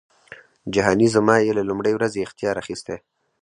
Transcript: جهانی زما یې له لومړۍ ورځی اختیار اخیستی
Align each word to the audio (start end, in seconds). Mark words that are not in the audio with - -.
جهانی 0.73 1.07
زما 1.15 1.35
یې 1.45 1.51
له 1.57 1.63
لومړۍ 1.69 1.93
ورځی 1.95 2.21
اختیار 2.23 2.55
اخیستی 2.63 2.97